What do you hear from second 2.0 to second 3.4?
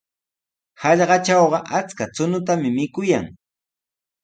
chuñutami mikuyan.